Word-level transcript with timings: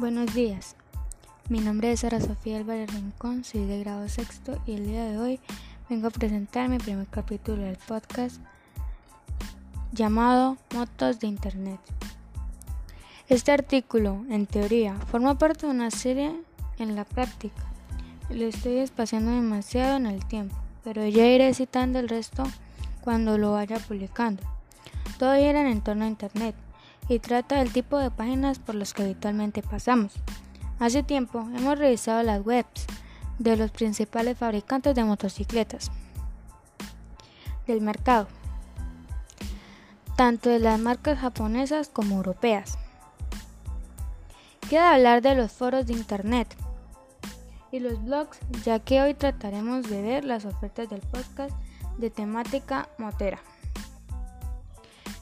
Buenos 0.00 0.32
días, 0.32 0.76
mi 1.50 1.60
nombre 1.60 1.92
es 1.92 2.00
Sara 2.00 2.22
Sofía 2.22 2.56
Álvarez 2.56 2.90
Rincón, 2.90 3.44
soy 3.44 3.66
de 3.66 3.80
grado 3.80 4.08
sexto 4.08 4.58
y 4.64 4.72
el 4.72 4.86
día 4.86 5.04
de 5.04 5.18
hoy 5.18 5.40
vengo 5.90 6.06
a 6.06 6.10
presentar 6.10 6.70
mi 6.70 6.78
primer 6.78 7.06
capítulo 7.08 7.64
del 7.64 7.76
podcast 7.76 8.40
llamado 9.92 10.56
Motos 10.74 11.20
de 11.20 11.26
Internet. 11.26 11.80
Este 13.28 13.52
artículo, 13.52 14.24
en 14.30 14.46
teoría, 14.46 14.94
forma 15.10 15.36
parte 15.36 15.66
de 15.66 15.72
una 15.72 15.90
serie 15.90 16.34
en 16.78 16.96
la 16.96 17.04
práctica. 17.04 17.62
Lo 18.30 18.46
estoy 18.46 18.78
espaciando 18.78 19.32
demasiado 19.32 19.98
en 19.98 20.06
el 20.06 20.24
tiempo, 20.24 20.56
pero 20.82 21.06
ya 21.06 21.26
iré 21.26 21.52
citando 21.52 21.98
el 21.98 22.08
resto 22.08 22.44
cuando 23.02 23.36
lo 23.36 23.52
vaya 23.52 23.78
publicando. 23.78 24.42
Todo 25.18 25.34
gira 25.34 25.70
en 25.70 25.82
torno 25.82 26.06
a 26.06 26.08
Internet 26.08 26.54
y 27.10 27.18
trata 27.18 27.56
del 27.56 27.72
tipo 27.72 27.98
de 27.98 28.12
páginas 28.12 28.60
por 28.60 28.76
las 28.76 28.94
que 28.94 29.02
habitualmente 29.02 29.62
pasamos. 29.62 30.12
Hace 30.78 31.02
tiempo 31.02 31.40
hemos 31.56 31.76
revisado 31.76 32.22
las 32.22 32.46
webs 32.46 32.86
de 33.40 33.56
los 33.56 33.72
principales 33.72 34.38
fabricantes 34.38 34.94
de 34.94 35.02
motocicletas 35.02 35.90
del 37.66 37.80
mercado, 37.80 38.28
tanto 40.16 40.50
de 40.50 40.60
las 40.60 40.78
marcas 40.78 41.18
japonesas 41.18 41.88
como 41.88 42.14
europeas. 42.14 42.78
Queda 44.68 44.94
hablar 44.94 45.20
de 45.20 45.34
los 45.34 45.50
foros 45.50 45.86
de 45.86 45.94
internet 45.94 46.56
y 47.72 47.80
los 47.80 48.04
blogs, 48.04 48.38
ya 48.64 48.78
que 48.78 49.02
hoy 49.02 49.14
trataremos 49.14 49.90
de 49.90 50.00
ver 50.00 50.24
las 50.24 50.44
ofertas 50.44 50.88
del 50.88 51.00
podcast 51.00 51.56
de 51.98 52.08
temática 52.08 52.88
motera. 52.98 53.40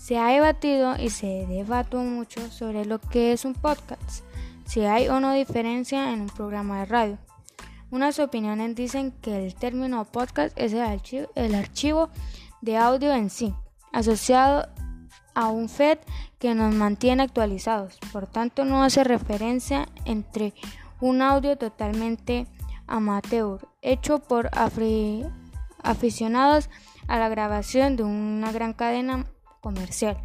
Se 0.00 0.16
ha 0.18 0.28
debatido 0.28 0.96
y 0.98 1.10
se 1.10 1.46
debate 1.46 1.98
mucho 1.98 2.50
sobre 2.50 2.86
lo 2.86 2.98
que 2.98 3.32
es 3.32 3.44
un 3.44 3.52
podcast, 3.52 4.24
si 4.64 4.80
hay 4.80 5.08
o 5.08 5.20
no 5.20 5.34
diferencia 5.34 6.14
en 6.14 6.22
un 6.22 6.30
programa 6.30 6.80
de 6.80 6.86
radio. 6.86 7.18
Unas 7.90 8.18
opiniones 8.18 8.74
dicen 8.74 9.12
que 9.20 9.46
el 9.46 9.54
término 9.54 10.06
podcast 10.06 10.58
es 10.58 10.72
el 10.72 10.80
archivo, 10.80 11.28
el 11.34 11.54
archivo 11.54 12.08
de 12.62 12.78
audio 12.78 13.12
en 13.12 13.28
sí, 13.28 13.54
asociado 13.92 14.68
a 15.34 15.48
un 15.48 15.68
FED 15.68 15.98
que 16.38 16.54
nos 16.54 16.74
mantiene 16.74 17.24
actualizados. 17.24 17.98
Por 18.10 18.26
tanto, 18.26 18.64
no 18.64 18.82
hace 18.82 19.04
referencia 19.04 19.86
entre 20.06 20.54
un 21.02 21.20
audio 21.20 21.58
totalmente 21.58 22.46
amateur, 22.86 23.68
hecho 23.82 24.18
por 24.20 24.48
aficionados 25.82 26.70
a 27.06 27.18
la 27.18 27.28
grabación 27.28 27.96
de 27.96 28.02
una 28.04 28.50
gran 28.50 28.72
cadena 28.72 29.26
comercial. 29.60 30.16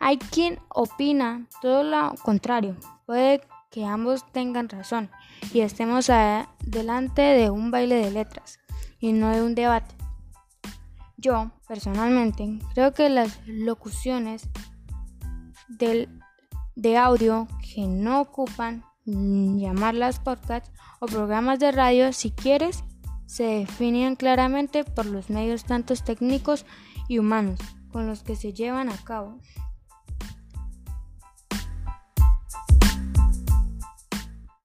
Hay 0.00 0.18
quien 0.18 0.58
opina 0.68 1.46
todo 1.62 1.82
lo 1.82 2.14
contrario. 2.22 2.76
Puede 3.06 3.40
que 3.70 3.84
ambos 3.84 4.30
tengan 4.32 4.68
razón 4.68 5.10
y 5.52 5.60
estemos 5.60 6.10
delante 6.60 7.22
de 7.22 7.50
un 7.50 7.70
baile 7.70 7.96
de 7.96 8.10
letras 8.10 8.60
y 9.00 9.12
no 9.12 9.34
de 9.34 9.42
un 9.42 9.54
debate. 9.54 9.94
Yo, 11.16 11.50
personalmente, 11.66 12.58
creo 12.74 12.92
que 12.92 13.08
las 13.08 13.40
locuciones 13.46 14.48
de 15.68 16.96
audio 16.96 17.48
que 17.74 17.86
no 17.86 18.20
ocupan 18.20 18.84
llamarlas 19.06 20.20
podcasts 20.20 20.70
o 21.00 21.06
programas 21.06 21.58
de 21.58 21.72
radio, 21.72 22.12
si 22.12 22.30
quieres, 22.30 22.84
se 23.34 23.42
definen 23.42 24.14
claramente 24.14 24.84
por 24.84 25.06
los 25.06 25.28
medios 25.28 25.64
tantos 25.64 26.04
técnicos 26.04 26.64
y 27.08 27.18
humanos 27.18 27.58
con 27.90 28.06
los 28.06 28.22
que 28.22 28.36
se 28.36 28.52
llevan 28.52 28.88
a 28.88 28.96
cabo. 28.96 29.40